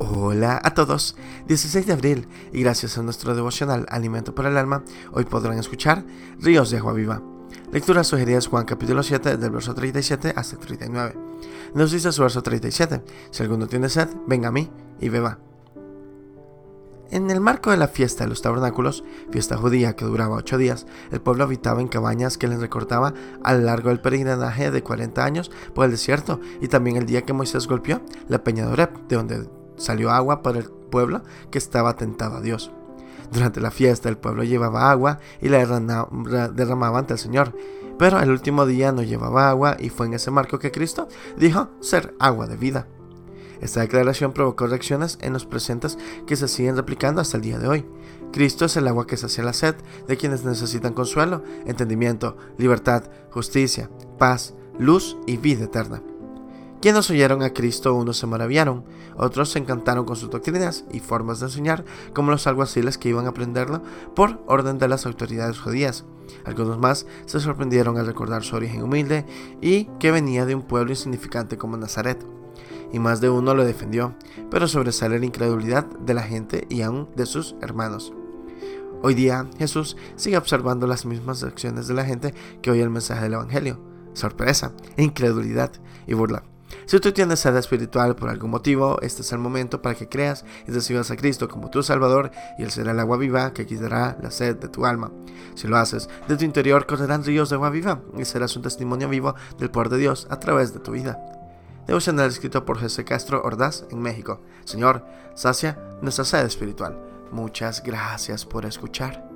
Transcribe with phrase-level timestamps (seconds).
[0.00, 1.16] Hola a todos,
[1.48, 6.04] 16 de abril y gracias a nuestro devocional Alimento para el Alma, hoy podrán escuchar
[6.38, 7.20] Ríos de Agua Viva.
[7.72, 11.14] Lectura sugerida es Juan capítulo 7 del verso 37 hasta el 39.
[11.74, 15.40] Nos dice su verso 37, si alguno tiene sed, venga a mí y beba.
[17.10, 19.02] En el marco de la fiesta de los tabernáculos,
[19.32, 23.54] fiesta judía que duraba ocho días, el pueblo habitaba en cabañas que les recortaba a
[23.54, 27.32] lo largo del peregrinaje de 40 años por el desierto y también el día que
[27.32, 31.96] Moisés golpeó la peña de Oreb, de donde salió agua para el pueblo que estaba
[31.96, 32.70] tentado a Dios.
[33.32, 35.58] Durante la fiesta el pueblo llevaba agua y la
[36.48, 37.54] derramaba ante el Señor,
[37.98, 41.68] pero el último día no llevaba agua y fue en ese marco que Cristo dijo
[41.80, 42.86] ser agua de vida.
[43.60, 47.68] Esta declaración provocó reacciones en los presentes que se siguen replicando hasta el día de
[47.68, 47.86] hoy.
[48.32, 49.74] Cristo es el agua que sacia la sed
[50.06, 56.02] de quienes necesitan consuelo, entendimiento, libertad, justicia, paz, luz y vida eterna.
[56.80, 58.84] Quienes oyeron a Cristo unos se maravillaron,
[59.16, 63.26] otros se encantaron con sus doctrinas y formas de enseñar, como los alguaciles que iban
[63.26, 63.82] a aprenderlo
[64.14, 66.04] por orden de las autoridades judías.
[66.44, 69.26] Algunos más se sorprendieron al recordar su origen humilde
[69.60, 72.24] y que venía de un pueblo insignificante como Nazaret.
[72.92, 74.14] Y más de uno lo defendió,
[74.48, 78.12] pero sobresale la incredulidad de la gente y aún de sus hermanos.
[79.02, 83.24] Hoy día Jesús sigue observando las mismas acciones de la gente que oye el mensaje
[83.24, 83.80] del Evangelio.
[84.12, 85.72] Sorpresa, incredulidad
[86.06, 86.44] y burla.
[86.88, 90.46] Si tú tienes sed espiritual por algún motivo, este es el momento para que creas
[90.66, 94.16] y recibas a Cristo como tu Salvador y Él será el agua viva que quitará
[94.22, 95.12] la sed de tu alma.
[95.54, 99.10] Si lo haces, de tu interior correrán ríos de agua viva y serás un testimonio
[99.10, 101.18] vivo del poder de Dios a través de tu vida.
[101.86, 104.40] Devocional escrito por José Castro Ordaz en México.
[104.64, 106.98] Señor, sacia nuestra sed espiritual.
[107.30, 109.27] Muchas gracias por escuchar.